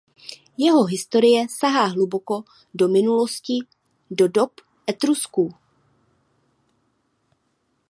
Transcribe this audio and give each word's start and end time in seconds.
Jeho 0.57 0.81
historie 0.93 1.41
sahá 1.59 1.83
hluboko 1.93 2.35
do 2.73 2.89
minulosti 2.89 3.57
do 4.09 4.27
dob 4.27 4.53
Etrusků. 4.89 5.53